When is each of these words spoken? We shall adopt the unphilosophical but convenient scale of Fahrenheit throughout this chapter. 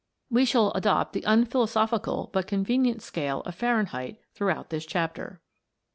We 0.31 0.45
shall 0.45 0.71
adopt 0.71 1.13
the 1.13 1.21
unphilosophical 1.27 2.31
but 2.33 2.47
convenient 2.47 3.03
scale 3.03 3.41
of 3.41 3.53
Fahrenheit 3.53 4.19
throughout 4.33 4.71
this 4.71 4.83
chapter. 4.83 5.41